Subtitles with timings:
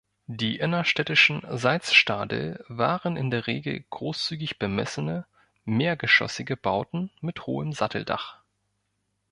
[0.25, 5.27] Die innerstädtischen Salzstadel waren in der Regel großzügig bemessene,
[5.63, 8.39] mehrgeschossige Bauten mit hohem Satteldach.